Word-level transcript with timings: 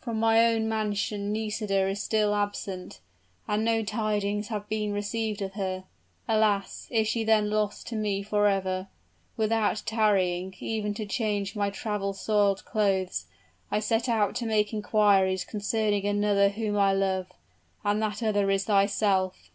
From 0.00 0.18
my 0.18 0.44
own 0.44 0.68
mansion 0.68 1.32
Nisida 1.32 1.88
is 1.88 2.02
still 2.02 2.34
absent: 2.34 2.98
and 3.46 3.64
no 3.64 3.84
tidings 3.84 4.48
have 4.48 4.68
been 4.68 4.92
received 4.92 5.40
of 5.40 5.52
her. 5.52 5.84
Alas! 6.26 6.88
is 6.90 7.06
she 7.06 7.22
then 7.22 7.50
lost 7.50 7.86
to 7.86 7.94
me 7.94 8.24
forever? 8.24 8.88
Without 9.36 9.84
tarrying 9.86 10.56
even 10.58 10.92
to 10.94 11.06
change 11.06 11.54
my 11.54 11.70
travel 11.70 12.14
soiled 12.14 12.64
clothes, 12.64 13.26
I 13.70 13.78
set 13.78 14.08
out 14.08 14.34
to 14.34 14.44
make 14.44 14.72
inquiries 14.72 15.44
concerning 15.44 16.04
another 16.04 16.48
whom 16.48 16.76
I 16.76 16.92
love 16.92 17.28
and 17.84 18.02
that 18.02 18.24
other 18.24 18.50
is 18.50 18.64
thyself! 18.64 19.52